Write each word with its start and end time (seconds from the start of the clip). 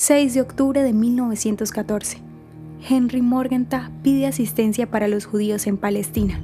6 0.00 0.32
de 0.32 0.40
octubre 0.42 0.80
de 0.84 0.92
1914. 0.92 2.18
Henry 2.88 3.20
Morgenthau 3.20 3.90
pide 4.04 4.28
asistencia 4.28 4.88
para 4.88 5.08
los 5.08 5.26
judíos 5.26 5.66
en 5.66 5.76
Palestina. 5.76 6.40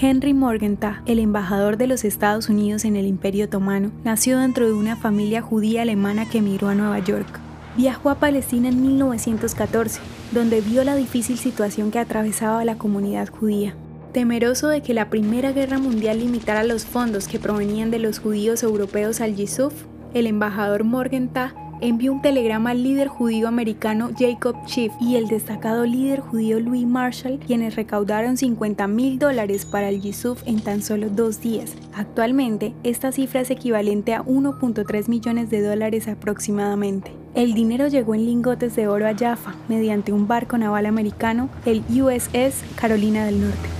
Henry 0.00 0.34
Morgenthau, 0.34 0.94
el 1.06 1.20
embajador 1.20 1.76
de 1.76 1.86
los 1.86 2.02
Estados 2.04 2.48
Unidos 2.48 2.84
en 2.84 2.96
el 2.96 3.06
Imperio 3.06 3.44
Otomano, 3.44 3.92
nació 4.02 4.40
dentro 4.40 4.66
de 4.66 4.72
una 4.72 4.96
familia 4.96 5.42
judía 5.42 5.82
alemana 5.82 6.28
que 6.28 6.38
emigró 6.38 6.70
a 6.70 6.74
Nueva 6.74 6.98
York. 6.98 7.38
Viajó 7.76 8.10
a 8.10 8.16
Palestina 8.16 8.70
en 8.70 8.82
1914, 8.82 10.00
donde 10.32 10.60
vio 10.60 10.82
la 10.82 10.96
difícil 10.96 11.38
situación 11.38 11.92
que 11.92 12.00
atravesaba 12.00 12.64
la 12.64 12.74
comunidad 12.74 13.28
judía. 13.28 13.76
Temeroso 14.12 14.66
de 14.66 14.82
que 14.82 14.92
la 14.92 15.08
Primera 15.08 15.52
Guerra 15.52 15.78
Mundial 15.78 16.18
limitara 16.18 16.64
los 16.64 16.84
fondos 16.84 17.28
que 17.28 17.38
provenían 17.38 17.92
de 17.92 18.00
los 18.00 18.18
judíos 18.18 18.64
europeos 18.64 19.20
al 19.20 19.36
Yisuf, 19.36 19.84
el 20.14 20.26
embajador 20.26 20.82
Morgenthau 20.82 21.69
envió 21.80 22.12
un 22.12 22.22
telegrama 22.22 22.70
al 22.70 22.82
líder 22.82 23.08
judío 23.08 23.48
americano 23.48 24.10
Jacob 24.18 24.56
Schiff 24.66 24.92
y 25.00 25.16
el 25.16 25.28
destacado 25.28 25.84
líder 25.84 26.20
judío 26.20 26.60
Louis 26.60 26.86
Marshall, 26.86 27.38
quienes 27.38 27.76
recaudaron 27.76 28.36
50 28.36 28.86
mil 28.88 29.18
dólares 29.18 29.66
para 29.66 29.88
el 29.88 30.00
Yisuf 30.00 30.42
en 30.46 30.60
tan 30.60 30.82
solo 30.82 31.08
dos 31.08 31.40
días. 31.40 31.74
Actualmente, 31.94 32.74
esta 32.82 33.12
cifra 33.12 33.40
es 33.40 33.50
equivalente 33.50 34.14
a 34.14 34.22
1.3 34.22 35.08
millones 35.08 35.50
de 35.50 35.62
dólares 35.62 36.08
aproximadamente. 36.08 37.12
El 37.34 37.54
dinero 37.54 37.86
llegó 37.88 38.14
en 38.14 38.26
lingotes 38.26 38.74
de 38.76 38.88
oro 38.88 39.06
a 39.06 39.16
Jaffa 39.16 39.54
mediante 39.68 40.12
un 40.12 40.26
barco 40.26 40.58
naval 40.58 40.86
americano, 40.86 41.48
el 41.64 41.82
USS 41.88 42.64
Carolina 42.76 43.24
del 43.24 43.40
Norte. 43.40 43.79